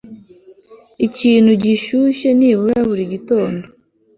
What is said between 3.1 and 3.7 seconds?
gitondo